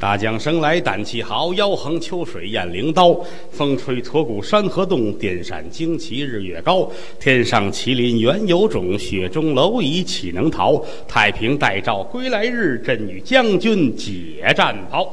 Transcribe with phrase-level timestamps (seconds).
[0.00, 3.18] 大将生来胆气豪，腰横秋水雁翎刀。
[3.50, 6.88] 风吹驼骨山河动，电闪惊旗日月高。
[7.18, 10.80] 天上麒麟原有种，雪中蝼蚁岂能逃？
[11.08, 15.12] 太平待诏归来日，朕与将军解战袍。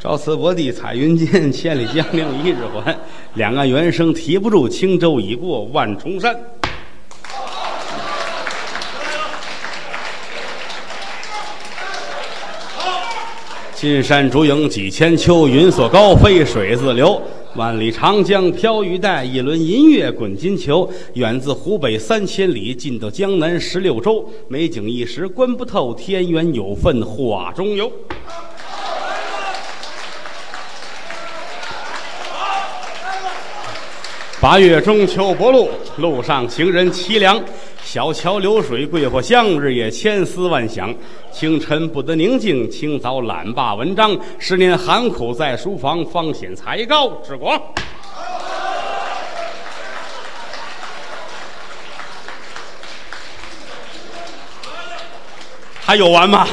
[0.00, 2.94] 朝辞白帝彩云间，千里江陵一日还。
[3.34, 6.36] 两岸猿声啼不住，轻舟已过万重山。
[13.84, 17.20] 金山竹影几千秋，云锁高飞水自流。
[17.54, 20.88] 万里长江飘玉带，一轮银月滚金球。
[21.12, 24.26] 远自湖北三千里，近到江南十六州。
[24.48, 27.92] 美景一时观不透，天缘有份画中游。
[34.44, 37.42] 八月中秋薄露，路上行人凄凉。
[37.82, 40.94] 小桥流水桂花香，日夜千思万想。
[41.32, 44.14] 清晨不得宁静，清早懒罢文章。
[44.38, 47.58] 十年寒苦在书房，方显才高志广。
[55.80, 56.46] 还有完吗？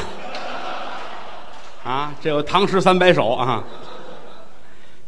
[1.84, 3.62] 啊，这有唐诗三百首啊。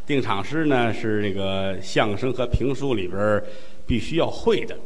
[0.05, 3.41] 定场诗呢是这个相声和评书里边
[3.87, 4.77] 必须要会的。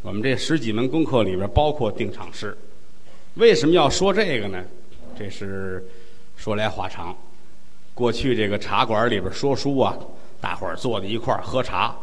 [0.00, 2.56] 我们这十几门功课里边包括定场诗。
[3.34, 4.64] 为什么要说这个呢？
[5.18, 5.84] 这是
[6.36, 7.16] 说来话长。
[7.94, 9.96] 过去这个茶馆里边说书啊，
[10.40, 11.96] 大伙儿坐在一块儿喝茶，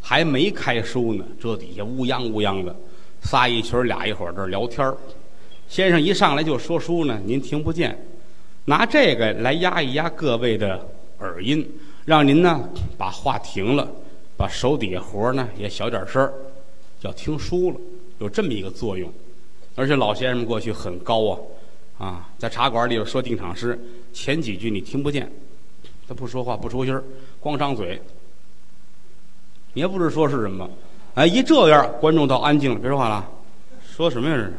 [0.00, 2.74] 还没开书呢，这底下乌泱乌泱的，
[3.22, 4.96] 仨一群俩一伙儿这聊天儿
[5.68, 7.96] 先生一上来就说书呢，您听不见，
[8.64, 10.88] 拿这个来压一压各位的
[11.20, 11.66] 耳音。
[12.04, 13.88] 让您呢把话停了，
[14.36, 16.32] 把手底下活呢也小点声儿，
[16.98, 17.76] 叫听书了，
[18.18, 19.12] 有这么一个作用。
[19.76, 21.38] 而且老先生们过去很高啊，
[21.98, 23.78] 啊，在茶馆里边说定场诗，
[24.12, 25.30] 前几句你听不见，
[26.08, 27.04] 他不说话不出音儿，
[27.38, 28.00] 光张嘴，
[29.74, 30.68] 你也不知说是什么。
[31.14, 33.28] 哎，一这样，观众倒安静了，别说话了，
[33.86, 34.52] 说什么呀这是？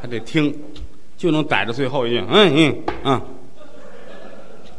[0.00, 0.56] 还得听，
[1.16, 3.22] 就能逮着最后一句，嗯嗯嗯。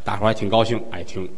[0.08, 1.30] 大伙儿还挺高兴，爱听。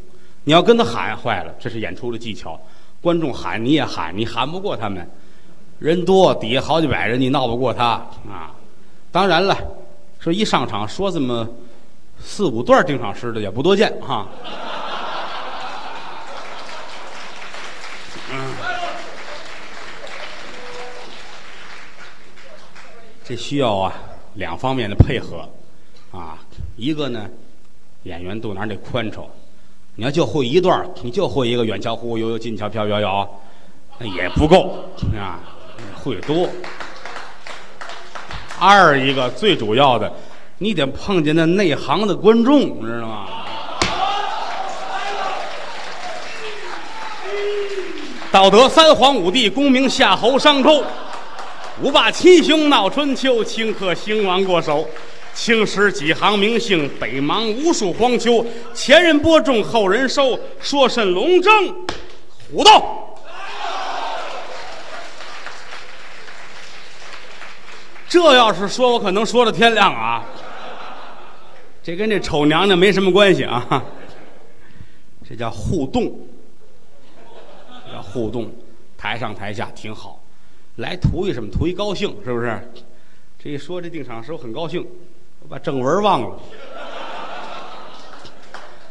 [0.44, 2.62] 你要跟他喊坏了，这是演出的技巧。
[3.02, 5.10] 观众喊你也喊，你喊不过他们。
[5.80, 7.84] 人多底下好几百人，你闹不过他
[8.30, 8.54] 啊。
[9.12, 9.58] 当然了，
[10.20, 11.50] 说一上场说这么
[12.20, 14.28] 四五段定场诗的也不多见哈。
[18.32, 18.54] 嗯，
[23.24, 23.92] 这需要啊
[24.36, 25.50] 两方面的配合
[26.12, 26.38] 啊，
[26.78, 27.28] 一个呢。
[28.04, 29.26] 演员肚腩得宽敞，
[29.96, 33.30] 你要就会一段你就会一个远桥忽忽悠悠，近桥飘摇摇，
[33.98, 34.86] 那也不够
[35.18, 35.40] 啊，
[36.02, 36.48] 会多。
[38.58, 40.12] 二一个最主要的，
[40.58, 43.28] 你得碰见那内行的观众，知道吗？
[48.32, 50.84] 道德三皇五帝，功名夏侯商周，
[51.82, 54.88] 五霸七雄闹春秋，顷刻兴亡过手。
[55.34, 58.46] 青史几行名姓，北邙无数荒丘。
[58.74, 61.52] 前人播种，后人收，说甚龙争
[62.52, 63.06] 虎斗？
[68.08, 70.26] 这要是说，我可能说到天亮啊！
[71.84, 73.84] 这跟这丑娘娘没什么关系啊！
[75.28, 76.20] 这叫互动，
[77.94, 78.52] 叫互动，
[78.98, 80.22] 台上台下挺好。
[80.78, 81.50] 来图一什么？
[81.52, 82.72] 图一高兴，是不是？
[83.42, 84.86] 这一说这定场诗，我很高兴。
[85.50, 86.40] 把正文忘了，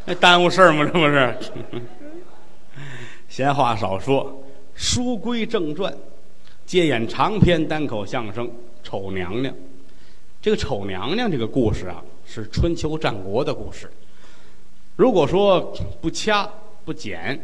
[0.03, 0.83] 那耽误事儿吗？
[0.83, 1.33] 这不是？
[3.29, 4.43] 闲话少说，
[4.75, 5.95] 书归正传，
[6.65, 8.45] 接演长篇单口相声
[8.83, 9.53] 《丑娘娘》。
[10.41, 13.89] 这个丑娘娘这个故事啊，是春秋战国的故事。
[14.97, 16.49] 如果说不掐
[16.83, 17.39] 不剪，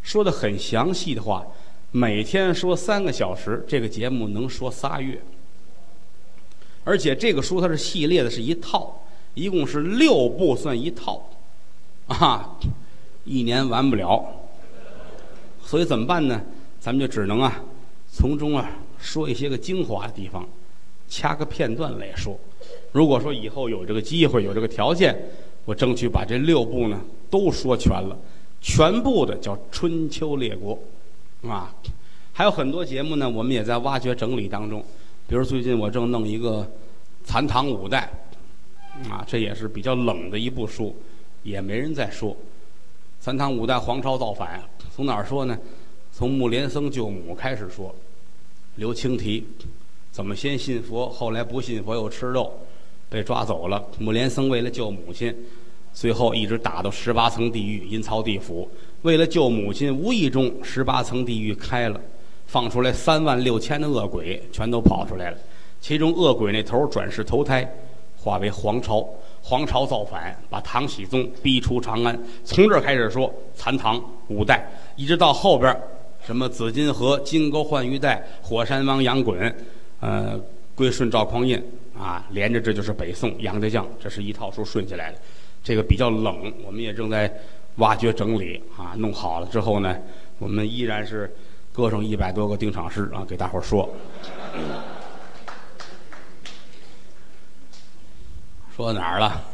[0.00, 1.44] 说的很详细的话，
[1.90, 5.20] 每天说三个小时，这个节目能说仨月。
[6.86, 9.02] 而且这个书它是系列的，是一套，
[9.34, 11.20] 一共是六部，算一套，
[12.06, 12.56] 啊，
[13.24, 14.24] 一年完不了。
[15.64, 16.40] 所以怎么办呢？
[16.78, 17.60] 咱们就只能啊，
[18.12, 20.46] 从中啊说一些个精华的地方，
[21.08, 22.38] 掐个片段来说。
[22.92, 25.12] 如果说以后有这个机会，有这个条件，
[25.64, 28.16] 我争取把这六部呢都说全了，
[28.60, 30.78] 全部的叫《春秋列国》，
[31.50, 31.74] 啊，
[32.32, 34.84] 还有很多节目呢，我们也在挖掘整理当中。
[35.28, 36.60] 比如最近我正弄一个
[37.24, 38.08] 《残唐五代》，
[39.10, 40.94] 啊，这也是比较冷的一部书，
[41.42, 42.30] 也没人在说
[43.18, 44.62] 《残唐五代》黄巢造反，
[44.94, 45.58] 从哪儿说呢？
[46.12, 47.94] 从木莲僧救母开始说，
[48.76, 49.44] 刘青提
[50.12, 52.58] 怎么先信佛，后来不信佛又吃肉，
[53.10, 53.84] 被抓走了。
[53.98, 55.34] 木莲僧为了救母亲，
[55.92, 58.70] 最后一直打到十八层地狱阴曹地府。
[59.02, 62.00] 为了救母亲，无意中十八层地狱开了，
[62.46, 65.36] 放出来三万六千的恶鬼，全都跑出来了。
[65.80, 67.70] 其中恶鬼那头转世投胎，
[68.16, 69.06] 化为黄巢。
[69.48, 72.18] 黄巢造反，把唐僖宗逼出长安。
[72.44, 75.80] 从这开始说，残唐五代，一直到后边
[76.20, 79.54] 什么紫金河、金钩换玉带、火山王杨衮，
[80.00, 80.36] 呃，
[80.74, 81.62] 归顺赵匡胤
[81.96, 85.18] 啊，连着这就是北宋杨家将，这是一套书顺下来的。
[85.62, 87.32] 这个比较冷，我们也正在
[87.76, 89.96] 挖掘整理啊，弄好了之后呢，
[90.40, 91.32] 我们依然是
[91.76, 93.86] 搁上一百多个定场诗啊，给大伙儿说。
[98.74, 99.44] 说到哪儿了？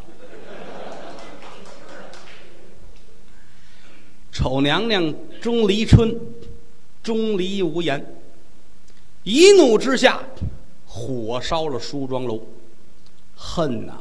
[4.30, 6.16] 丑娘娘钟离春，
[7.02, 8.14] 钟离无言，
[9.24, 10.20] 一怒之下，
[10.86, 12.40] 火烧了梳妆楼。
[13.34, 13.94] 恨呐，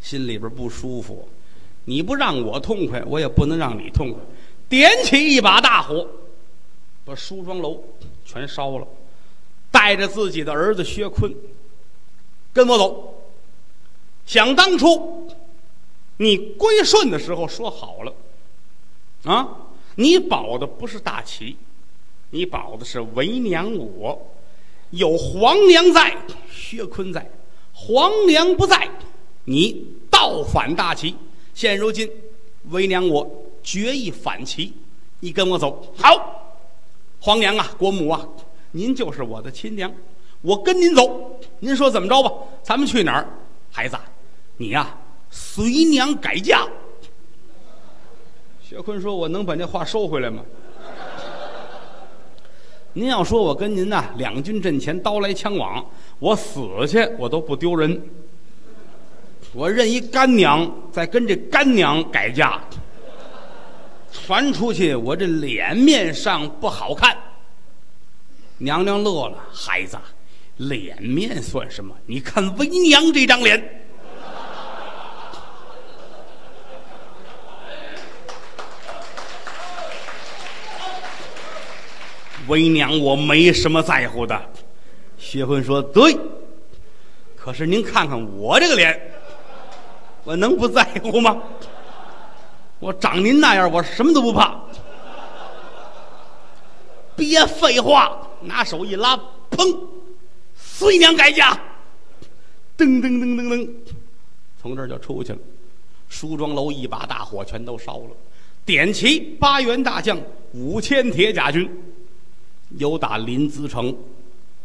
[0.00, 1.28] 心里边不舒服。
[1.84, 4.20] 你不让我痛快，我也不能让你痛快。
[4.68, 6.04] 点起一把大火，
[7.06, 7.82] 把梳妆楼
[8.24, 8.86] 全烧了，
[9.70, 11.32] 带着自己的儿子薛坤，
[12.52, 13.14] 跟我走。
[14.26, 15.30] 想当初，
[16.16, 18.12] 你归顺的时候说好了，
[19.22, 19.48] 啊，
[19.94, 21.56] 你保的不是大齐，
[22.30, 24.20] 你保的是为娘我，
[24.90, 26.16] 有皇娘在，
[26.50, 27.30] 薛坤在，
[27.72, 28.90] 皇娘不在，
[29.44, 31.14] 你倒反大齐。
[31.54, 32.10] 现如今，
[32.70, 34.72] 为娘我决意反齐，
[35.20, 35.94] 你跟我走。
[35.96, 36.35] 好，
[37.20, 38.26] 皇娘啊，国母啊，
[38.72, 39.92] 您就是我的亲娘，
[40.42, 41.40] 我跟您走。
[41.58, 42.30] 您说怎么着吧？
[42.62, 43.28] 咱们去哪儿，
[43.70, 43.96] 孩子？
[44.56, 44.96] 你呀，
[45.30, 46.66] 随娘改嫁。
[48.62, 50.42] 薛坤说：“我能把那话收回来吗？
[52.92, 55.84] 您要说我跟您呐，两军阵前，刀来枪往，
[56.18, 58.00] 我死去我都不丢人。
[59.52, 62.60] 我认一干娘，再跟这干娘改嫁，
[64.24, 67.16] 传出去我这脸面上不好看。”
[68.58, 69.98] 娘娘乐了：“孩子，
[70.56, 71.94] 脸面算什么？
[72.06, 73.62] 你看为娘这张脸。”
[82.48, 84.40] 为娘，我没什么在乎的。
[85.18, 86.16] 薛坤说：“对，
[87.36, 88.98] 可是您看看我这个脸，
[90.22, 91.42] 我能不在乎吗？
[92.78, 94.60] 我长您那样，我什么都不怕。
[97.16, 99.16] 别废话，拿手一拉，
[99.50, 99.78] 砰，
[100.54, 101.52] 随娘改嫁。
[102.76, 103.70] 噔噔噔噔噔，
[104.60, 105.38] 从这儿就出去了。
[106.08, 108.10] 梳妆楼一把大火全都烧了，
[108.64, 110.20] 点齐八员大将，
[110.52, 111.68] 五千铁甲军。”
[112.78, 113.96] 有打临淄城，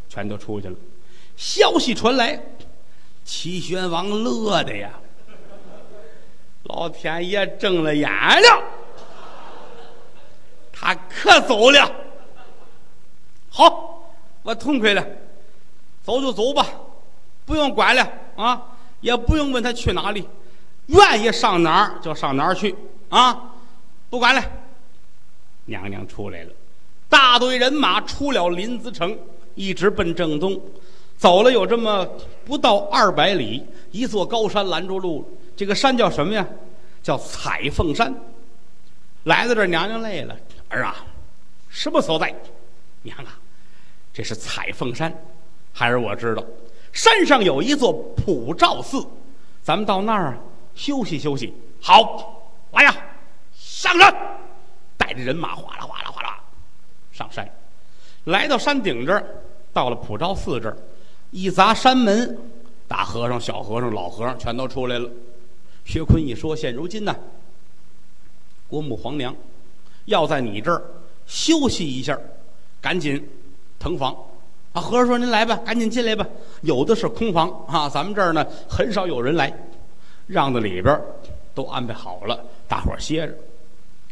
[0.09, 0.75] 全都出去了。
[1.37, 2.43] 消息传来，
[3.23, 4.99] 齐宣王乐的呀，
[6.63, 8.63] 老天爷睁了眼了，
[10.71, 11.91] 他可走了。
[13.49, 14.13] 好，
[14.43, 15.05] 我痛快了，
[16.03, 16.65] 走就走吧，
[17.45, 18.61] 不用管了啊，
[19.01, 20.27] 也不用问他去哪里，
[20.85, 22.75] 愿意上哪儿就上哪儿去
[23.09, 23.51] 啊，
[24.09, 24.41] 不管了。
[25.65, 26.51] 娘娘出来了。
[27.09, 29.17] 大队人马出了临淄城，
[29.55, 30.59] 一直奔正东，
[31.17, 32.07] 走了有这么
[32.45, 35.39] 不到二百里，一座高山拦住路。
[35.61, 36.43] 这个山叫什么呀？
[37.03, 38.11] 叫彩凤山。
[39.25, 40.35] 来到这儿，娘娘累了，
[40.69, 41.05] 儿啊，
[41.69, 42.33] 什么所在？
[43.03, 43.37] 娘啊，
[44.11, 45.13] 这是彩凤山。
[45.71, 46.43] 孩儿我知道，
[46.91, 49.07] 山上有一座普照寺，
[49.61, 50.35] 咱们到那儿
[50.73, 51.53] 休息休息。
[51.79, 52.95] 好，来呀，
[53.53, 54.11] 上山，
[54.97, 56.39] 带着人马哗啦哗啦哗啦。
[57.11, 57.47] 上山，
[58.23, 59.23] 来到山顶这儿，
[59.71, 60.75] 到了普照寺这儿，
[61.29, 62.35] 一砸山门，
[62.87, 65.07] 大和尚、小和尚、老和尚全都出来了。
[65.85, 67.15] 薛坤一说：“现如今呢，
[68.67, 69.35] 国母皇娘
[70.05, 70.81] 要在你这儿
[71.25, 72.17] 休息一下，
[72.79, 73.27] 赶紧
[73.79, 74.15] 腾房。”
[74.73, 76.25] 啊，和尚说：“您来吧，赶紧进来吧。
[76.61, 79.53] 有的是空房啊，咱们这儿呢很少有人来，
[80.27, 80.97] 让到里边
[81.53, 83.35] 都安排好了，大伙儿歇着。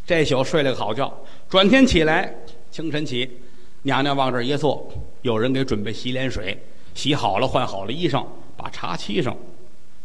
[0.06, 1.10] 这宿睡了个好觉，
[1.48, 2.36] 转天起来。”
[2.72, 3.40] 清晨起，
[3.84, 4.86] 娘娘往这儿一坐，
[5.22, 6.62] 有人给准备洗脸水，
[6.94, 8.26] 洗好了，换好了衣裳，
[8.58, 9.36] 把茶沏上。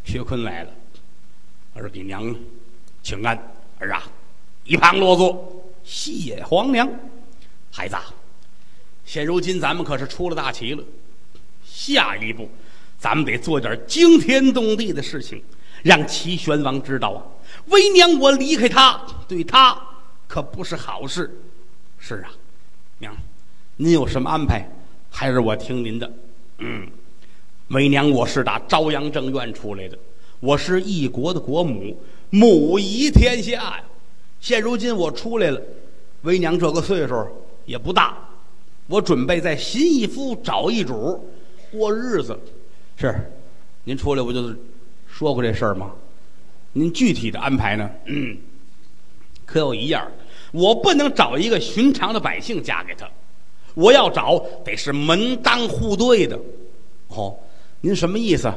[0.04, 0.70] 薛坤来了，
[1.74, 2.34] 儿给娘
[3.02, 3.36] 请安。
[3.78, 4.02] 儿啊，
[4.64, 6.88] 一旁落座，谢皇娘。
[7.70, 7.96] 孩子，
[9.04, 10.84] 现如今咱们可是出了大奇了，
[11.64, 12.48] 下一步
[12.98, 15.42] 咱们得做点惊天动地的事情，
[15.82, 17.22] 让齐宣王知道啊，
[17.66, 19.76] 为娘我离开他，对他
[20.28, 21.30] 可不是好事。
[21.98, 22.30] 是啊。
[22.98, 23.14] 娘，
[23.76, 24.70] 您有什么安排？
[25.10, 26.12] 还是我听您的。
[26.58, 26.88] 嗯，
[27.68, 29.98] 为娘我是打朝阳正院出来的，
[30.44, 31.96] 我是一国的国母，
[32.28, 33.82] 母仪天下呀。
[34.42, 35.58] 现如今我出来了，
[36.20, 37.26] 为娘这个岁数
[37.64, 38.18] 也不大，
[38.86, 41.26] 我准备在新一夫找一主
[41.72, 42.38] 过日子。
[42.98, 43.32] 是，
[43.84, 44.54] 您出来不就是
[45.08, 45.92] 说过这事儿吗？
[46.74, 47.90] 您具体的安排呢？
[48.04, 48.36] 嗯，
[49.46, 50.06] 可有一样，
[50.52, 53.08] 我不能找一个寻常的百姓嫁给他，
[53.72, 56.38] 我要找得是门当户对的。
[57.08, 57.34] 哦，
[57.80, 58.52] 您什么意思？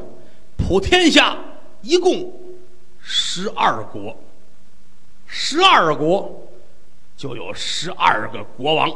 [0.58, 1.38] 普天下
[1.82, 2.34] 一共
[3.02, 4.16] 十二国，
[5.26, 6.48] 十二国
[7.16, 8.92] 就有十二个国王，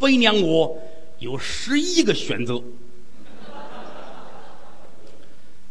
[0.00, 0.76] 为娘我
[1.18, 2.62] 有十一个选择。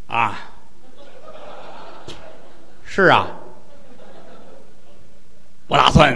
[0.08, 0.52] 啊，
[2.84, 3.28] 是啊，
[5.68, 6.14] 我打算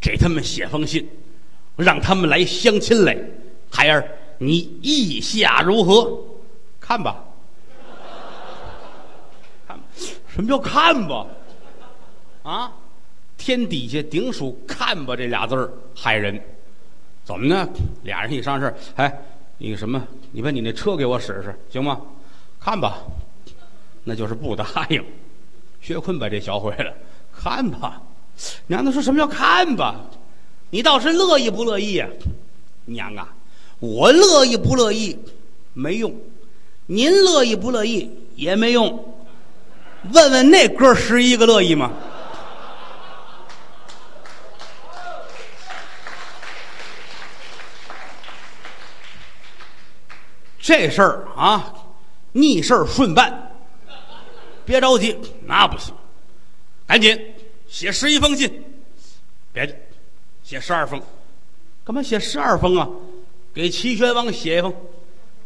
[0.00, 1.08] 给他们写封信，
[1.76, 3.16] 让他们来相亲来。
[3.70, 6.24] 孩儿，你意下如何？
[6.80, 7.22] 看吧，
[9.68, 9.78] 看，
[10.38, 11.26] 什么叫看吧？
[12.44, 12.72] 啊，
[13.36, 16.40] 天底下顶属“看吧”这俩字儿害人。
[17.24, 17.68] 怎么呢？
[18.04, 19.12] 俩人一商事哎，
[19.58, 22.00] 那个什么，你把你那车给我使使，行吗？
[22.60, 23.00] 看吧，
[24.04, 25.04] 那就是不答应。
[25.80, 26.94] 薛坤把这学会了，
[27.32, 28.00] 看吧。
[28.68, 29.96] 娘子说什么叫看吧？
[30.70, 32.08] 你倒是乐意不乐意呀？
[32.84, 33.34] 娘啊，
[33.80, 35.18] 我乐意不乐意
[35.74, 36.14] 没用，
[36.86, 39.16] 您乐意不乐意也没用。
[40.12, 41.90] 问问那哥十一个乐意吗？
[50.60, 51.74] 这事儿啊。
[52.32, 53.50] 逆事儿顺办，
[54.64, 55.92] 别着急，那不行，
[56.86, 57.18] 赶紧
[57.66, 58.64] 写十一封信，
[59.52, 59.88] 别介，
[60.44, 61.02] 写十二封，
[61.84, 62.86] 干嘛写十二封啊？
[63.54, 64.72] 给齐宣王写一封，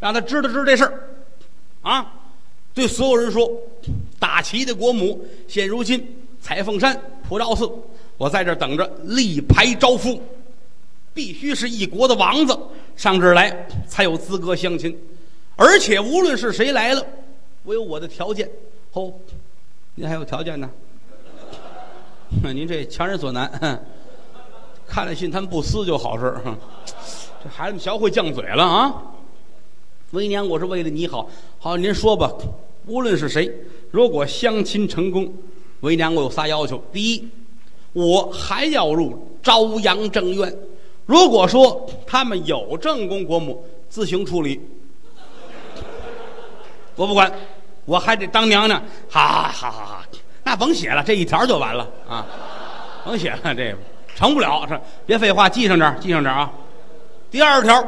[0.00, 1.08] 让他知道知道这事儿，
[1.82, 2.12] 啊，
[2.74, 3.50] 对所有人说，
[4.18, 6.98] 大齐的国母现如今彩凤山
[7.28, 7.70] 普照寺，
[8.16, 10.20] 我在这等着立牌招夫，
[11.12, 12.58] 必须是一国的王子
[12.96, 14.98] 上这儿来才有资格相亲。
[15.56, 17.06] 而且无论是谁来了，
[17.64, 18.48] 我有我的条件。
[18.92, 19.12] 哦，
[19.94, 20.70] 您还有条件呢？
[22.54, 23.84] 您这强人所难。
[24.88, 26.34] 看了信，他们不撕就好事
[27.42, 29.02] 这孩子们学会犟嘴了啊！
[30.12, 31.26] 为娘，我是为了你好。
[31.58, 32.30] 好，您说吧。
[32.86, 33.50] 无论是谁，
[33.90, 35.32] 如果相亲成功，
[35.80, 37.28] 为娘我有仨要求：第一，
[37.94, 40.50] 我还要入朝阳正院；
[41.06, 44.60] 如果说他们有正宫国母，自行处理。
[46.94, 47.32] 我不管，
[47.86, 48.82] 我还得当娘娘。
[49.08, 50.02] 好好好好，
[50.44, 52.26] 那甭写了，这一条就完了啊！
[53.02, 53.74] 甭写了，这
[54.14, 54.66] 成不了。
[54.68, 56.52] 这别废话，记上点记上点啊。
[57.30, 57.82] 第二条，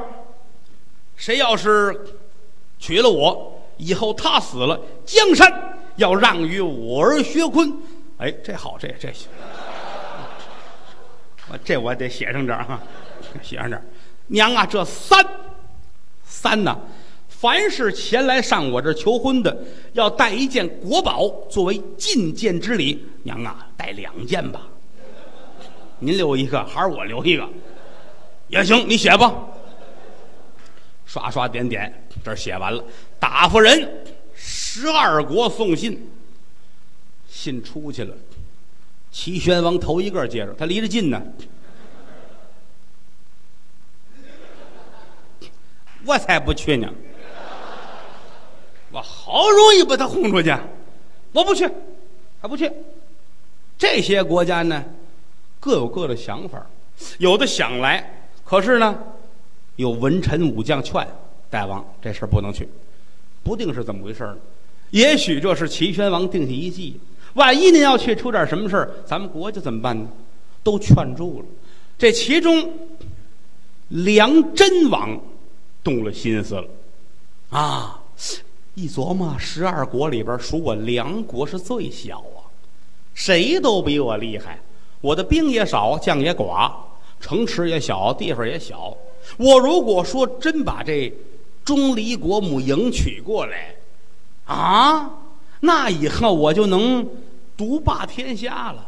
[1.17, 2.05] 谁要是
[2.79, 7.73] 娶了我，以后他死了，江山要让于我儿薛坤。
[8.19, 9.29] 哎，这好，这这行。
[11.51, 12.81] 我这我得写上点哈，
[13.43, 13.81] 写上点
[14.29, 15.25] 娘啊，这三
[16.25, 16.79] 三呢？
[17.29, 19.55] 凡是前来上我这求婚的，
[19.93, 23.07] 要带一件国宝作为觐见之礼。
[23.23, 24.63] 娘啊，带两件吧。
[25.99, 27.47] 您留一个，还是我留一个？
[28.49, 29.35] 也行，你写吧。
[31.07, 31.93] 刷刷点点，
[32.25, 32.85] 这儿写完了。
[33.19, 36.11] 打发人十二国送信，
[37.29, 38.15] 信出去了。
[39.11, 41.23] 齐宣王头一个接着，他离着近呢。
[46.05, 46.93] 我才不去呢。
[48.91, 50.55] 我好容易把他轰出去，
[51.33, 51.69] 我不去，
[52.41, 52.71] 他不去。
[53.77, 54.85] 这些国家呢，
[55.59, 56.65] 各有各的想法，
[57.19, 58.97] 有的想来，可是呢，
[59.77, 61.07] 有文臣武将劝
[61.51, 62.69] 大王这事儿不能去，
[63.43, 64.37] 不定是怎么回事呢。
[64.91, 66.99] 也许这是齐宣王定下一计，
[67.35, 70.09] 万一您要去出点什么事儿，咱们国家怎么办呢？
[70.63, 71.47] 都劝住了。
[71.99, 72.73] 这其中，
[73.89, 75.21] 梁真王
[75.83, 76.69] 动了心思了，
[77.51, 78.01] 啊。
[78.77, 82.43] 一琢磨，十二国里边属我梁国是最小啊，
[83.15, 84.59] 谁都比我厉害。
[85.01, 86.73] 我的兵也少，将也寡，
[87.21, 88.93] 城池也小，地方也小。
[89.37, 91.13] 我如果说真把这
[91.65, 93.75] 钟离国母迎娶过来，
[94.45, 95.11] 啊，
[95.61, 97.07] 那以后我就能
[97.57, 98.87] 独霸天下了。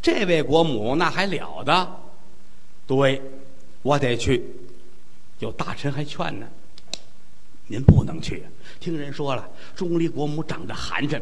[0.00, 2.00] 这位国母那还了得？
[2.86, 3.20] 对，
[3.82, 4.44] 我得去。
[5.40, 6.46] 有大臣还劝呢，
[7.66, 8.42] 您不能去。
[8.80, 11.20] 听人说了，钟离国母长得寒碜，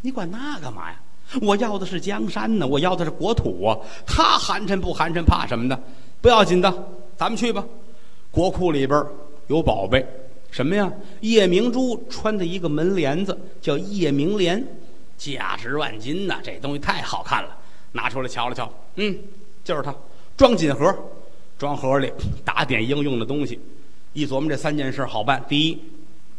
[0.00, 1.00] 你管那干嘛呀？
[1.40, 3.78] 我要的是江山呢，我要的是国土啊！
[4.06, 5.78] 他寒碜不寒碜，怕什么呢？
[6.20, 6.70] 不要紧的，
[7.16, 7.64] 咱们去吧。
[8.32, 9.04] 国库里边
[9.48, 10.04] 有宝贝，
[10.50, 10.90] 什么呀？
[11.20, 14.66] 夜明珠穿的一个门帘子，叫夜明帘，
[15.18, 16.40] 价值万金呐！
[16.42, 17.54] 这东西太好看了，
[17.92, 19.14] 拿出来瞧了瞧，嗯，
[19.62, 19.94] 就是它，
[20.34, 20.92] 装锦盒，
[21.58, 22.10] 装盒里
[22.42, 23.60] 打点应用的东西。
[24.14, 25.78] 一琢磨这三件事好办，第一，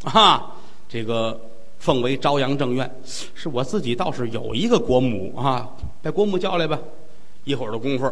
[0.03, 0.51] 啊，
[0.89, 1.39] 这个
[1.77, 5.69] 奉为朝阳正院，是我自己倒是有一个国母啊，
[6.01, 6.79] 把国母叫来吧。
[7.43, 8.12] 一会儿的功夫，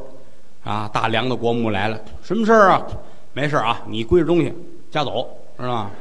[0.63, 2.85] 啊，大梁的国母来了，什么事儿啊？
[3.33, 4.53] 没事啊，你归置东西，
[4.91, 5.91] 家走，知道吗？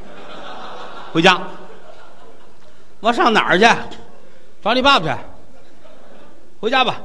[1.13, 1.41] 回家。
[2.99, 3.65] 我上哪儿去？
[4.61, 5.19] 找你爸爸去。
[6.59, 7.01] 回家吧。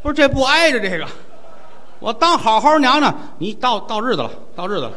[0.00, 1.06] 不是这不挨着这个，
[1.98, 4.92] 我当好好娘娘，你到到日子了，到日子了，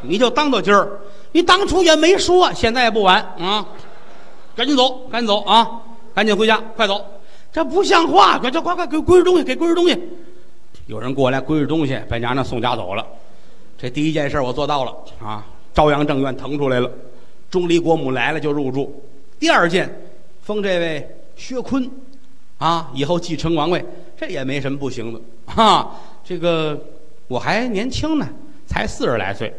[0.00, 0.88] 你就当到今儿。
[1.32, 3.66] 你当初也没说，现在也不晚啊。
[4.56, 5.68] 赶紧走，赶紧走啊！
[6.14, 7.04] 赶紧回家，快走。
[7.52, 10.00] 这不像话，快快快快给归置东西，给归置东西。
[10.86, 13.06] 有人过来归置东西，把娘娘送家走了。
[13.84, 15.46] 这第一件事我做到了啊！
[15.74, 16.90] 朝阳正院腾出来了，
[17.50, 19.04] 钟离国母来了就入住。
[19.38, 19.94] 第二件，
[20.40, 21.86] 封这位薛坤，
[22.56, 23.84] 啊，以后继承王位，
[24.16, 25.20] 这也没什么不行的
[25.54, 26.00] 啊。
[26.24, 26.82] 这个
[27.28, 28.26] 我还年轻呢，
[28.66, 29.52] 才四十来岁，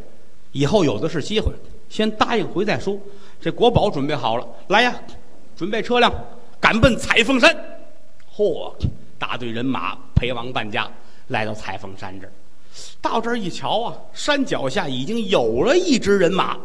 [0.54, 1.52] 以后有的是机会，
[1.88, 2.98] 先答应回再说。
[3.40, 4.96] 这国宝准备好了，来呀，
[5.56, 6.12] 准备车辆，
[6.60, 7.56] 赶奔彩凤山。
[8.36, 8.74] 嚯，
[9.20, 10.90] 大队人马陪王伴驾
[11.28, 12.32] 来到彩凤山这儿。
[13.02, 16.58] 到这儿一瞧啊，山脚下已经有了一支人马，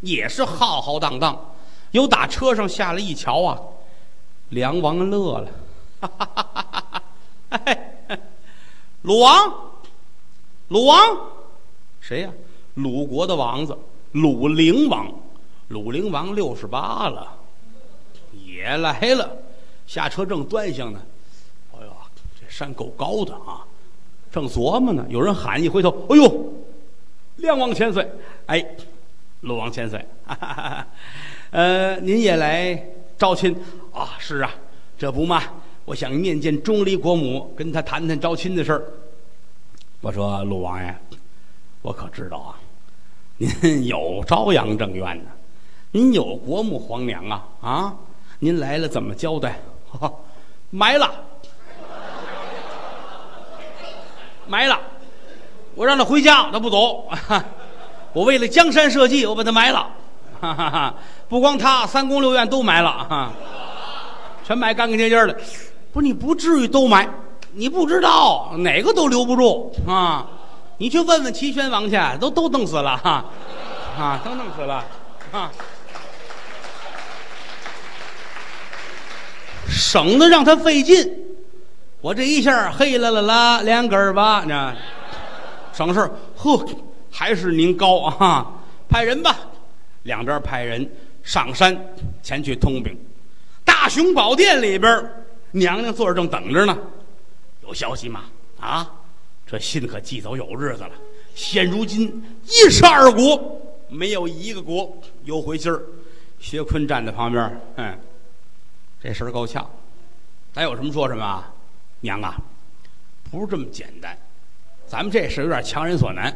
[0.00, 1.38] 也是浩浩荡荡。
[1.90, 3.58] 有打车上下来一瞧啊，
[4.50, 5.48] 梁王乐了，
[6.00, 7.02] 哈哈哈
[7.50, 8.18] 哈哈！
[9.02, 9.54] 鲁王，
[10.68, 11.18] 鲁王，
[12.00, 12.30] 谁呀？
[12.74, 13.76] 鲁国的王子，
[14.12, 15.12] 鲁灵王。
[15.68, 17.32] 鲁灵王六十八了，
[18.32, 19.36] 也来了。
[19.86, 21.00] 下车正端详呢，
[21.72, 21.92] 哎呦，
[22.40, 23.59] 这山够高的啊！
[24.30, 26.52] 正琢磨呢，有人喊，一回头，哎呦，
[27.36, 28.08] 梁王千岁！
[28.46, 28.64] 哎，
[29.40, 30.86] 鲁王千岁，哈 哈
[31.50, 32.80] 呃，您也来
[33.18, 33.56] 招亲
[33.92, 34.10] 啊？
[34.18, 34.50] 是啊，
[34.96, 35.42] 这不嘛，
[35.84, 38.84] 我想面见钟离国母，跟他谈谈招亲的事儿。
[40.00, 40.94] 我说鲁王爷，
[41.82, 42.54] 我可知道啊，
[43.36, 43.50] 您
[43.86, 45.30] 有朝阳正院呢，
[45.90, 47.96] 您有国母皇娘啊啊！
[48.38, 49.58] 您来了怎么交代？
[50.70, 51.24] 埋了。
[54.50, 54.76] 埋了，
[55.76, 57.08] 我让他回家，他不走。
[58.12, 59.86] 我为了江山社稷，我把他埋了。
[60.40, 60.94] 哈哈哈！
[61.28, 63.30] 不光他，三宫六院都埋了，哈，
[64.44, 65.38] 全埋干干净净的。
[65.92, 67.08] 不是你不至于都埋，
[67.52, 70.26] 你不知道哪个都留不住啊！
[70.78, 73.24] 你去问问齐宣王去，都都弄死了，哈，
[73.96, 74.84] 啊，都弄死了，
[75.30, 75.52] 啊，
[79.68, 81.29] 省得让他费劲。
[82.00, 84.74] 我这一下黑了了啦，两根儿吧，那
[85.72, 86.66] 省事呵，
[87.10, 88.52] 还是您高啊！
[88.88, 89.36] 派人吧，
[90.04, 90.90] 两边派人
[91.22, 91.78] 上山
[92.22, 92.98] 前去通禀。
[93.64, 95.12] 大雄宝殿里边，
[95.50, 96.76] 娘娘坐着正等着呢。
[97.62, 98.24] 有消息吗？
[98.58, 98.90] 啊，
[99.46, 100.92] 这信可寄走有日子了。
[101.34, 104.90] 现如今一十二国，没有一个国
[105.24, 105.82] 有回信儿。
[106.38, 107.98] 薛坤站在旁边，嗯，
[109.02, 109.68] 这事儿够呛，
[110.54, 111.52] 咱有什么说什么啊？
[112.00, 112.36] 娘啊，
[113.30, 114.16] 不是这么简单，
[114.86, 116.34] 咱们这事有点强人所难，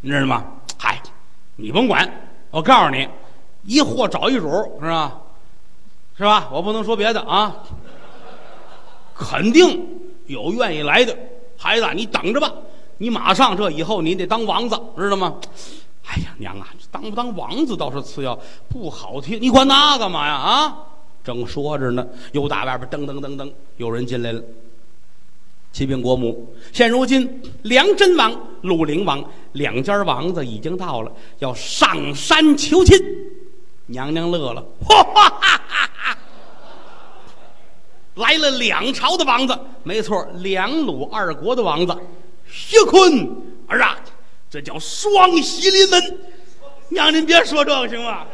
[0.00, 0.44] 你知道吗？
[0.78, 1.00] 嗨，
[1.56, 2.08] 你甭管，
[2.50, 3.08] 我告诉你，
[3.64, 4.48] 一货找一主，
[4.80, 5.18] 是吧？
[6.16, 6.48] 是吧？
[6.52, 7.56] 我不能说别的啊，
[9.14, 9.86] 肯定
[10.26, 11.16] 有愿意来的
[11.58, 12.52] 孩子，你等着吧，
[12.98, 15.36] 你马上这以后你得当王子，知道吗？
[16.06, 20.34] 哎呀，娘啊，当不当王子倒是次要，不好听，你管那干嘛呀？
[20.34, 20.78] 啊，
[21.22, 24.42] 正说着呢，又打外边噔噔噔噔，有人进来了。
[25.72, 32.98] 启禀国母，现如今梁真王、鲁灵王两家王子已经到了，要上山求亲。
[33.86, 35.60] 娘娘乐了， 哈哈哈
[35.96, 36.18] 哈！
[38.14, 41.96] 来了两朝的王子，没错，两鲁二国的王子。
[42.48, 43.28] 薛坤
[43.68, 43.96] 儿啊，
[44.50, 46.18] 这叫双喜临门。
[46.88, 48.26] 娘，您别说这个行吗？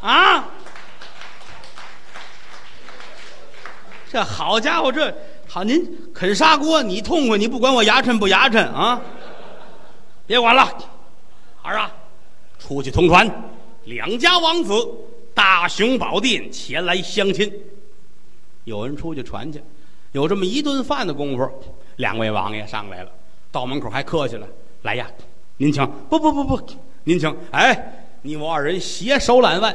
[0.00, 0.44] 啊，
[4.10, 5.16] 这好家伙，这。
[5.56, 9.00] 好，您啃砂锅，你痛快，你不管我牙碜不牙碜啊？
[10.26, 10.68] 别管了，
[11.62, 11.90] 儿啊，
[12.58, 13.26] 出去通传，
[13.86, 14.74] 两家王子
[15.32, 17.50] 大雄宝殿前来相亲。
[18.64, 19.58] 有人出去传去，
[20.12, 21.50] 有这么一顿饭的功夫，
[21.96, 23.10] 两位王爷上来了，
[23.50, 24.46] 到门口还客气了，
[24.82, 25.06] 来呀，
[25.56, 26.60] 您请，不不不不，
[27.04, 29.74] 您请，哎，你我二人携手揽腕，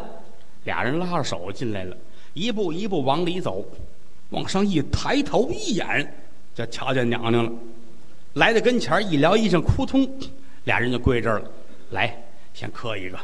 [0.63, 1.97] 俩人拉着手进来了，
[2.35, 3.65] 一步一步往里走。
[4.31, 6.13] 往上一抬头一眼，
[6.55, 7.51] 就瞧见娘娘了。
[8.33, 10.09] 来到跟前一撩衣裳，扑通，
[10.63, 11.45] 俩人就跪这儿了，
[11.91, 12.15] 来，
[12.53, 13.17] 先磕一个，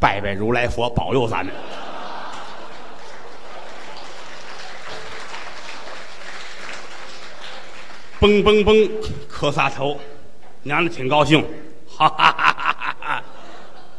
[0.00, 1.54] 拜拜如来佛，保佑咱们。
[8.20, 8.90] 嘣嘣嘣，
[9.28, 9.96] 磕仨头，
[10.64, 11.40] 娘娘挺高兴，
[11.86, 13.24] 哈哈哈哈哈哈，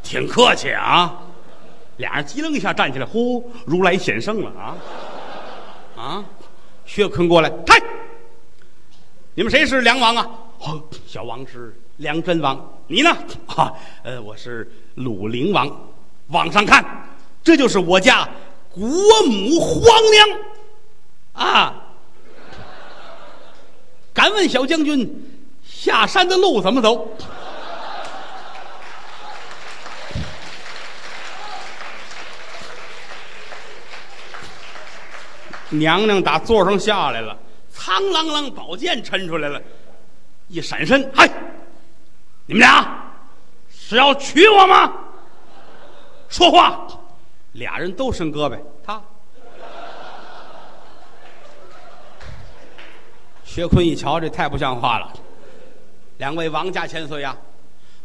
[0.03, 1.21] 挺客气啊。
[1.95, 4.75] 俩人机灵一下站起来，呼，如来显圣了啊！
[5.99, 6.23] 啊，
[6.85, 7.77] 薛坤过来，嗨，
[9.35, 10.29] 你们谁是梁王啊？
[10.59, 13.09] 哦，小王是梁真王，你呢？
[13.47, 15.69] 啊，呃，我是鲁陵王。
[16.27, 16.85] 往上看，
[17.43, 18.29] 这就是我家
[18.71, 18.87] 国
[19.27, 19.83] 母皇
[20.13, 20.39] 娘
[21.33, 21.75] 啊。
[24.13, 27.09] 敢问小将军，下山的路怎么走？
[35.69, 37.37] 娘娘打座上下来了，
[37.69, 39.61] 苍啷啷宝剑抻出来了，
[40.47, 41.29] 一闪身，嗨，
[42.45, 43.11] 你们俩
[43.69, 44.91] 是要娶我吗？
[46.27, 46.87] 说话，
[47.53, 49.01] 俩人都伸胳膊，他。
[53.43, 55.11] 薛坤一瞧，这太不像话了。
[56.17, 57.35] 两位王家千岁呀，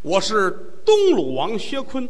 [0.03, 0.51] 我是
[0.85, 2.09] 东鲁王薛坤，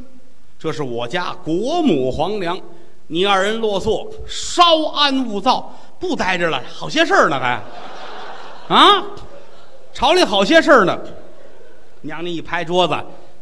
[0.59, 2.61] 这是我家国母皇娘。
[3.07, 7.63] 你二人落座，稍安勿躁，不待着了，好些事儿呢，还
[8.75, 9.05] 啊，
[9.93, 10.99] 朝里好些事儿呢。
[12.01, 12.97] 娘娘一拍桌子，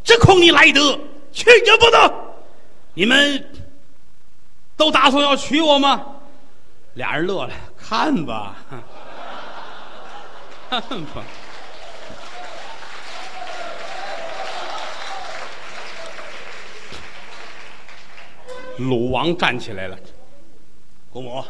[0.04, 0.80] 只恐你来得，
[1.32, 2.14] 去也不得。
[2.94, 3.50] 你们
[4.76, 6.04] 都打算要娶我吗？
[6.94, 8.54] 俩人乐了，看吧，
[10.68, 11.22] 看吧。
[18.82, 19.96] 鲁王站起来了，
[21.10, 21.42] 国母，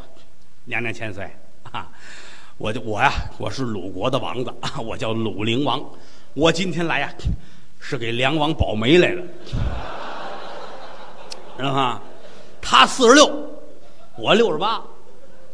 [0.64, 1.28] 娘娘千岁
[1.70, 1.88] 啊！
[2.58, 5.82] 我就我呀，我是鲁国的王子啊，我叫鲁陵王。
[6.34, 7.12] 我今天来呀，
[7.80, 9.22] 是给梁王保媒来了，
[11.56, 12.00] 知道吗？
[12.60, 13.28] 他四十六，
[14.16, 14.82] 我六十八，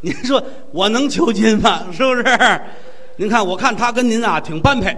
[0.01, 1.85] 您说我能求亲吗？
[1.91, 2.61] 是不是？
[3.15, 4.95] 您看，我看他跟您啊挺般配，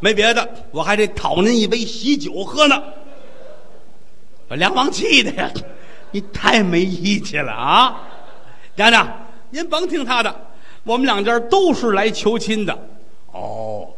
[0.00, 2.82] 没别的，我还得讨您一杯喜酒喝呢。
[4.52, 5.50] 把梁王气的呀！
[6.10, 8.02] 你太没义气了啊！
[8.76, 12.88] 娘娘，您甭听他的，我们两家都是来求亲的。
[13.30, 13.88] 哦，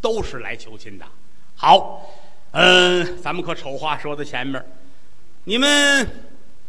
[0.00, 1.04] 都是来求亲的。
[1.54, 2.00] 好，
[2.52, 4.64] 嗯，咱们可丑话说在前面，
[5.44, 6.08] 你们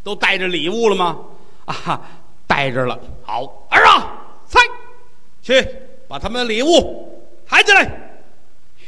[0.04, 1.18] 都带着礼物了吗？
[1.64, 2.02] 啊，
[2.46, 3.00] 带着了。
[3.22, 4.12] 好，儿啊，
[4.46, 4.60] 猜，
[5.40, 5.66] 去
[6.06, 8.11] 把他们的礼物抬进来。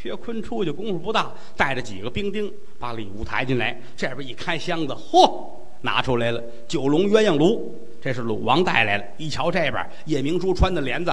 [0.04, 3.74] 薛坤出去功夫不大，带着几个兵丁把礼物抬进来。
[3.96, 5.48] 这边一开箱子，嚯，
[5.80, 6.38] 拿出来了
[6.68, 9.04] 九龙鸳鸯炉，这是鲁王带来了。
[9.16, 11.10] 一瞧这边夜明珠穿的帘子，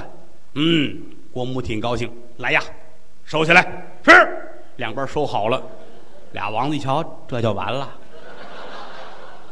[0.56, 1.02] 嗯，
[1.32, 2.12] 国母挺高兴。
[2.36, 2.62] 来呀，
[3.24, 3.88] 收起来。
[4.04, 4.12] 是，
[4.76, 5.64] 两边收好了。
[6.34, 7.90] 俩王子一瞧，这就完了，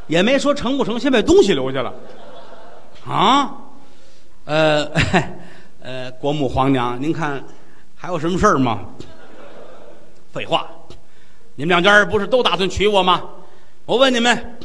[0.08, 1.94] 也没说成不成，先把东西留下了。
[3.08, 3.56] 啊，
[4.44, 4.92] 呃，
[5.80, 7.42] 呃，国母皇娘，您看
[7.96, 8.82] 还有什么事儿吗？
[10.32, 10.68] 废话，
[11.56, 13.24] 你们两家不是都打算娶我吗？
[13.86, 14.58] 我问你们，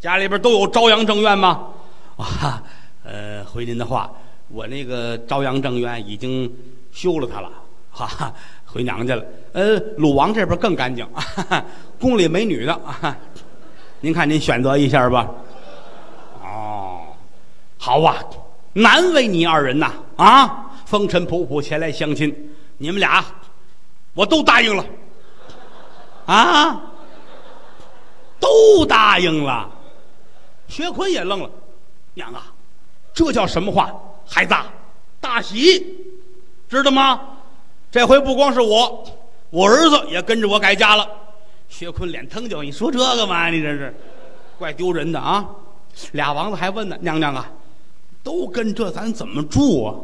[0.00, 1.68] 家里边都有朝阳正院吗？
[2.16, 2.62] 啊，
[3.04, 4.10] 呃，回您的话，
[4.48, 6.50] 我那个朝阳正院已经
[6.90, 7.50] 修了它了，
[7.90, 8.32] 哈，
[8.64, 9.22] 回娘家了。
[9.52, 11.06] 呃，鲁王这边更干净，
[12.00, 12.80] 宫里没女的，
[14.00, 15.30] 您看您选择一下吧。
[16.42, 17.02] 哦，
[17.76, 18.16] 好啊，
[18.72, 19.92] 难为你二人呐！
[20.16, 22.34] 啊，风尘仆仆前来相亲，
[22.78, 23.22] 你们俩。
[24.14, 24.86] 我都答应了，
[26.26, 26.80] 啊，
[28.40, 29.68] 都答应了。
[30.68, 31.50] 薛坤也愣了，
[32.14, 32.46] 娘啊，
[33.12, 33.92] 这叫什么话？
[34.26, 34.54] 孩子，
[35.20, 35.84] 大喜，
[36.68, 37.20] 知道吗？
[37.90, 39.04] 这回不光是我，
[39.50, 41.08] 我儿子也跟着我改嫁了。
[41.68, 43.48] 薛坤脸腾就，你说这个嘛？
[43.48, 43.94] 你这是，
[44.58, 45.44] 怪丢人的啊！
[46.12, 47.50] 俩王子还问呢，娘娘啊，
[48.22, 49.94] 都跟这咱怎么住啊？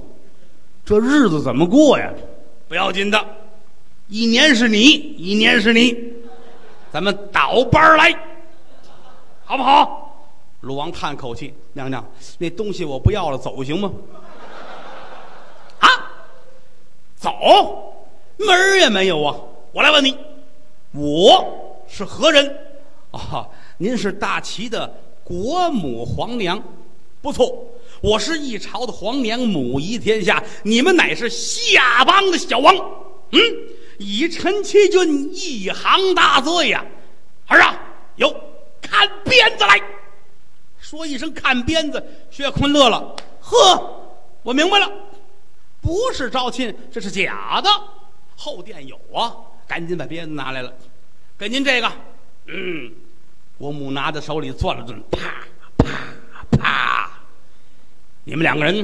[0.85, 2.12] 这日子怎么过呀？
[2.68, 3.25] 不要紧的。
[4.11, 5.96] 一年是你，一年是你，
[6.92, 8.12] 咱们倒班来，
[9.44, 10.27] 好不好？
[10.62, 12.05] 鲁王叹口气：“娘娘，
[12.37, 13.90] 那东西我不要了，走行吗？”
[15.79, 15.88] 啊，
[17.14, 17.31] 走，
[18.37, 19.37] 门儿也没有啊！
[19.73, 20.18] 我来问你，
[20.92, 22.53] 我是何人？
[23.12, 23.46] 啊，
[23.79, 24.92] 您是大齐的
[25.23, 26.61] 国母皇娘，
[27.23, 27.64] 不错，
[28.03, 30.42] 我是一朝的皇娘，母仪天下。
[30.64, 32.75] 你们乃是下邦的小王，
[33.31, 33.40] 嗯。
[34.02, 36.82] 以陈其君一行大罪呀！
[37.48, 37.78] 儿啊，
[38.16, 38.34] 有
[38.80, 39.78] 看鞭子来
[40.80, 42.02] 说一声看鞭子。
[42.30, 44.90] 薛坤乐了，呵，我明白了，
[45.82, 47.68] 不是招亲，这是假的。
[48.36, 49.36] 后殿有啊，
[49.68, 50.72] 赶紧把鞭子拿来了，
[51.36, 51.92] 给您这个。
[52.46, 52.90] 嗯，
[53.58, 55.44] 国母拿在手里攥了攥，啪
[55.76, 57.10] 啪啪，
[58.24, 58.76] 你们两个人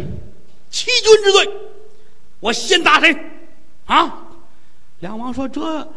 [0.69, 1.51] 欺君之罪，
[2.39, 3.17] 我先打谁？
[3.87, 4.25] 啊！
[5.01, 5.89] 梁王说：“这，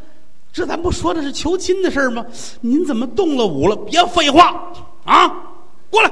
[0.51, 2.25] 这咱不说的是求亲的事吗？
[2.61, 3.75] 您怎么动了武了？
[3.75, 4.71] 别废话
[5.05, 5.27] 啊！
[5.89, 6.11] 过来，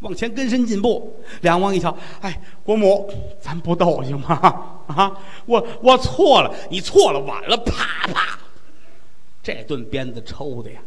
[0.00, 3.08] 往前跟身进步。”梁王一瞧，哎，国母，
[3.40, 4.34] 咱不斗行吗？
[4.88, 5.12] 啊，
[5.46, 8.38] 我我错了，你错了，晚了，啪啪，
[9.42, 10.80] 这顿鞭子抽的呀，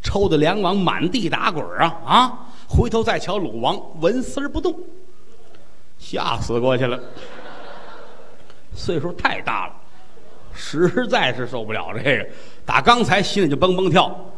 [0.00, 2.46] 抽的梁王满地打滚啊啊！
[2.68, 4.74] 回头再瞧鲁王，纹丝不动，
[5.98, 6.98] 吓死过去了。
[8.74, 9.74] 岁数太大了。
[10.58, 12.26] 实在是受不了这个，
[12.66, 14.34] 打刚才心里就蹦蹦跳。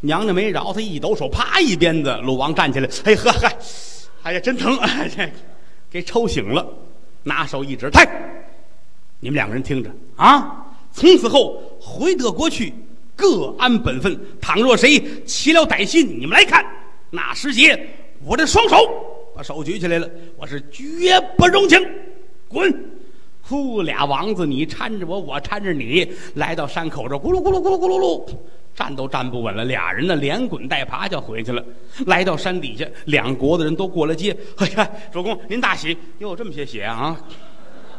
[0.00, 2.16] 娘娘没饶他，一抖手，啪一鞭子。
[2.22, 3.56] 鲁王站起来，哎呵嗨，
[4.22, 5.28] 哎呀真疼，哎这
[5.90, 6.64] 给抽醒了，
[7.24, 8.08] 拿手一指，太，
[9.18, 12.72] 你们两个人听着啊，从此后回得国去，
[13.16, 14.16] 各安本分。
[14.40, 16.64] 倘若谁起了歹心，你们来看，
[17.10, 17.88] 那时节，
[18.24, 18.76] 我的双手
[19.34, 21.84] 把手举起来了，我是绝不容情，
[22.46, 22.72] 滚！
[23.48, 28.36] 呼，俩王子，你搀着我，我搀着你，来到山口这，咕噜咕噜咕噜咕噜噜，
[28.74, 29.64] 站都站不稳了。
[29.64, 31.64] 俩人呢，连滚带爬就回去了。
[32.06, 34.36] 来到山底下，两国的人都过来接。
[34.58, 37.18] 哎呀，主公您大喜，哟，这么些血啊？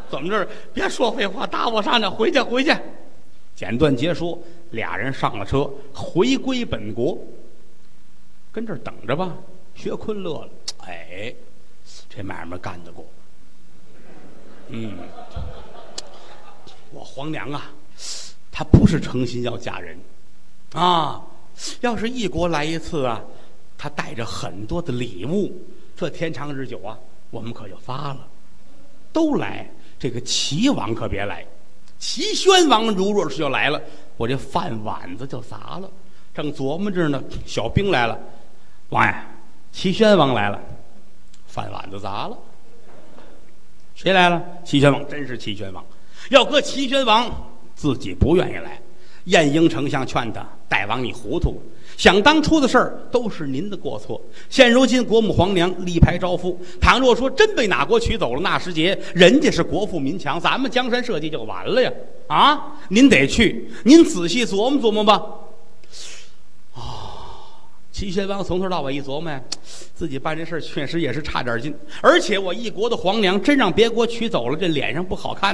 [0.09, 0.47] 怎么着？
[0.73, 2.71] 别说废话，搭我上去，回去回去。
[3.55, 4.39] 简短结说，
[4.71, 7.17] 俩人上了车，回归本国，
[8.51, 9.35] 跟这儿等着吧。
[9.75, 10.49] 薛坤乐了，
[10.87, 11.33] 哎，
[12.09, 13.05] 这买卖干得过。
[14.69, 14.93] 嗯，
[16.91, 17.71] 我皇娘啊，
[18.51, 19.97] 她不是诚心要嫁人，
[20.73, 21.21] 啊，
[21.81, 23.21] 要是一国来一次啊，
[23.77, 25.51] 她带着很多的礼物，
[25.97, 26.97] 这天长日久啊，
[27.31, 28.27] 我们可就发了。
[29.11, 31.43] 都来，这个齐王可别来，
[31.97, 33.81] 齐宣王如若是要来了，
[34.17, 35.89] 我这饭碗子就砸了。
[36.31, 38.17] 正琢磨着呢，小兵来了，
[38.89, 39.15] 王爷，
[39.71, 40.61] 齐宣王来了，
[41.47, 42.37] 饭碗子砸了。
[44.01, 44.41] 谁来了？
[44.63, 45.83] 齐宣王，真是齐宣王。
[46.29, 47.29] 要搁齐宣王，
[47.75, 48.79] 自己不愿意来。
[49.25, 51.61] 晏婴丞相劝他：“大王，你糊涂。
[51.97, 54.21] 想当初的事儿都是您的过错。
[54.49, 61.91] 现如今国母皇娘力排招夫，倘若说真被哪国取走了，那时节人家是国富民强，咱们江山社稷就完了呀！
[62.27, 65.21] 啊，您得去，您仔细琢磨琢磨吧。”
[67.99, 69.29] 齐宣王从头到尾一琢磨，
[69.93, 75.53] 自己办这事确实也是差点劲，而且我一国的皇娘真让别国娶走了，这脸上不好看。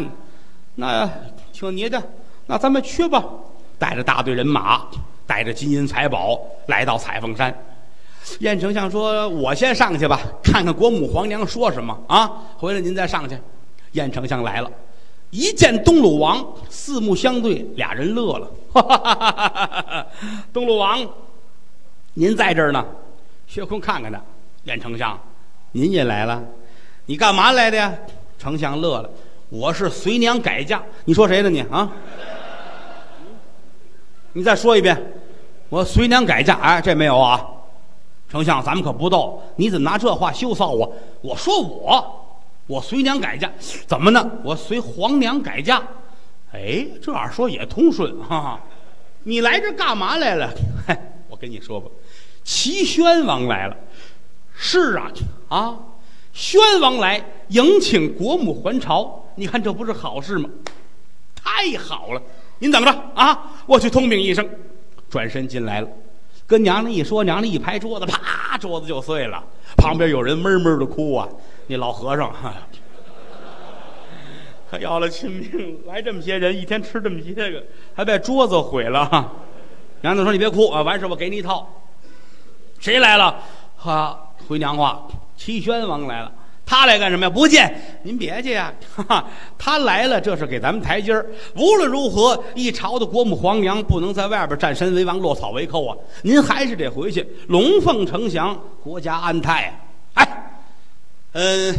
[0.76, 1.10] 那
[1.52, 2.00] 听你的，
[2.46, 3.26] 那咱们去吧。
[3.80, 4.86] 带着大队人马，
[5.26, 7.52] 带着金银财宝，来到彩凤山。
[8.42, 12.32] 燕丞相说：“我先上去吧，看看国母皇娘说什么啊？
[12.58, 13.36] 回来您再上去。”
[13.94, 14.72] 燕丞相来了，
[15.32, 20.06] 一见东鲁王，四目相对，俩人乐了。
[20.54, 21.04] 东鲁王。
[22.18, 22.84] 您在这儿呢，
[23.46, 24.22] 薛坤看看他，
[24.64, 25.20] 燕丞相，
[25.74, 26.42] 您也来了，
[27.06, 27.94] 你干嘛来的呀？
[28.40, 29.10] 丞相乐了，
[29.50, 30.82] 我是随娘改嫁。
[31.04, 31.92] 你说谁呢你啊？
[34.32, 34.98] 你再说一遍，
[35.68, 36.56] 我随娘改嫁。
[36.56, 37.46] 哎，这没有啊，
[38.30, 39.42] 丞相，咱们可不斗。
[39.58, 40.96] 你怎么拿这话羞臊我？
[41.22, 43.52] 我说我，我随娘改嫁，
[43.86, 44.32] 怎么呢？
[44.42, 45.84] 我随皇娘改嫁。
[46.54, 48.58] 哎，这样说也通顺哈。
[49.24, 50.50] 你来这干嘛来了？
[50.88, 50.98] 嗨，
[51.30, 51.90] 我跟你说吧。
[52.46, 53.76] 齐宣王来了，
[54.56, 55.12] 是啊，
[55.50, 55.80] 啊，
[56.32, 60.48] 宣王来迎请国母还朝，你看这不是好事吗？
[61.34, 62.22] 太好了，
[62.60, 64.48] 您等着啊，我去通禀一声。
[65.10, 65.88] 转身进来了，
[66.46, 69.44] 跟娘娘一说，娘娘一拍桌子，啪，桌子就碎了。
[69.78, 71.28] 旁边有人闷闷的哭啊，
[71.66, 72.32] 那老和尚，
[74.70, 77.64] 可要了亲命，来这么些人，一天吃这么些个，
[77.96, 79.32] 还把桌子毁了。
[80.02, 81.68] 娘娘说：“你别哭啊，完事我给你一套。”
[82.80, 83.36] 谁来了？
[83.76, 85.08] 哈，回娘话，
[85.38, 86.32] 齐宣王来了。
[86.68, 87.30] 他来干什么呀？
[87.30, 88.74] 不见您别介呀！
[88.96, 91.24] 哈哈，他来了，这是给咱们台阶儿。
[91.56, 95.96] 无论如何，一朝的国母皇娘不能在外边占山为王、落草为寇啊！
[96.24, 99.68] 您还是得回去，龙凤呈祥，国家安泰
[100.16, 100.24] 啊！
[100.24, 100.52] 哎，
[101.34, 101.76] 嗯，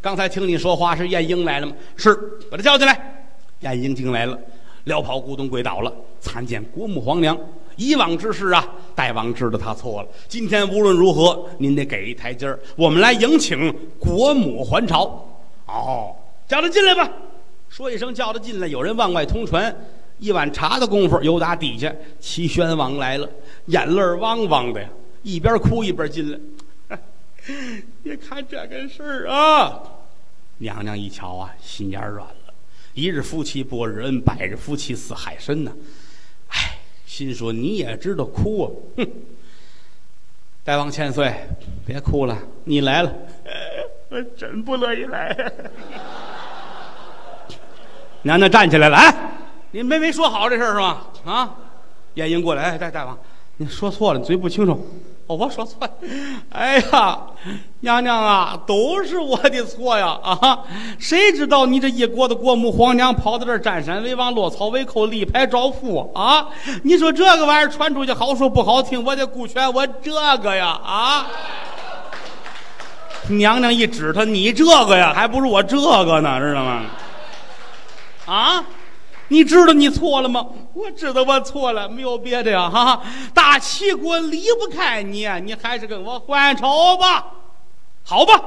[0.00, 1.74] 刚才听你说话是晏婴来了吗？
[1.96, 2.14] 是，
[2.50, 3.26] 把他叫进来。
[3.60, 4.38] 晏婴进来了，
[4.84, 7.38] 撩袍咕咚跪倒了，参见国母皇娘。
[7.80, 8.62] 以往之事啊，
[8.94, 10.08] 大王知道他错了。
[10.28, 15.26] 今天无论如何，您得给一台阶儿，我们来迎请国母还朝。
[15.66, 16.14] 哦，
[16.46, 17.10] 叫他进来吧。
[17.70, 19.74] 说一声叫他进来，有人往外通传。
[20.18, 21.90] 一碗茶的功夫，由打底下，
[22.20, 23.26] 齐宣王来了，
[23.68, 24.88] 眼泪汪汪的呀，
[25.22, 26.98] 一边哭一边进来。
[28.04, 29.80] 别看这个事儿啊，
[30.58, 32.52] 娘娘一瞧啊，心眼软了，
[32.92, 35.72] 一日夫妻百日恩，百日夫妻似海深呐。
[37.20, 39.06] 心说你也知道哭啊，哼！
[40.64, 41.30] 大王千岁，
[41.86, 43.12] 别哭了，你来了，
[44.08, 45.52] 我真不乐意来。
[48.22, 49.14] 娘娘站起来了，哎，
[49.72, 51.06] 你没没说好这事儿是吧？
[51.26, 51.54] 啊，
[52.14, 53.18] 晏婴过来，哎，大大王，
[53.58, 54.86] 你说错了，你嘴不清楚。
[55.30, 55.90] 哦， 我说错了。
[56.50, 57.20] 哎呀，
[57.80, 60.18] 娘娘啊，都是我的错呀！
[60.24, 60.58] 啊，
[60.98, 66.48] 谁知道你这一国的国母皇娘跑到这儿占山为王，落草为寇，立牌招富啊？
[66.82, 70.10] 你说这个玩意儿传出去，好说不好听，我得顾全我这
[70.42, 70.66] 个呀！
[70.84, 71.26] 啊，
[73.28, 76.82] 娘娘一指他，你这个呀，还不如我这个呢，知道吗？
[78.26, 78.64] 啊？
[79.30, 80.44] 你知道你错了吗？
[80.74, 83.00] 我知道我错了，没有别的呀，哈！
[83.32, 87.26] 大齐国离不开你，你还是跟我还朝吧。
[88.02, 88.42] 好吧，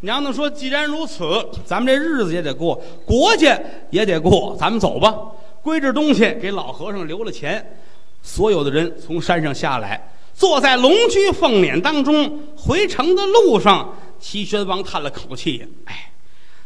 [0.00, 1.24] 娘娘说，既然如此，
[1.64, 3.58] 咱们这日子也得过，国家
[3.90, 5.16] 也得过，咱们走吧。
[5.62, 7.78] 归置东西，给老和尚留了钱，
[8.22, 16.12] 所有的人从山上下来，坐在龙驹凤辇当中，回城的路上，齐宣王叹了口气：“哎，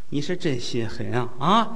[0.08, 1.28] 你是真心狠啊！
[1.38, 1.68] 啊！”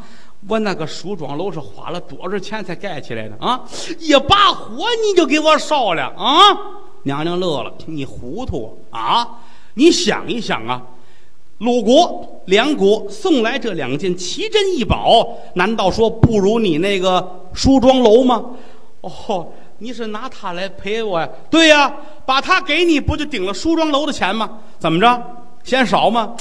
[0.48, 3.62] 我那个梳妆楼是花了多少钱才盖起来的啊？
[3.98, 6.56] 一把火你就给我烧了啊！
[7.02, 9.28] 娘娘乐了，你糊涂啊！
[9.74, 10.82] 你想一想啊，
[11.58, 18.44] 鲁国、梁国送来这两件奇珍异宝，难道说不如你那个梳妆楼吗？
[19.00, 21.28] 哦，你是拿它来赔我呀？
[21.50, 21.92] 对呀，
[22.24, 24.58] 把它给你，不就顶了梳妆楼的钱吗？
[24.78, 25.22] 怎么着，
[25.64, 26.36] 嫌少吗？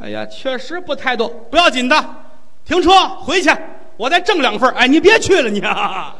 [0.00, 2.04] 哎呀，确实不太多，不要紧的。
[2.64, 3.50] 停车，回去，
[3.96, 6.14] 我再挣两份哎，你别去了，你啊！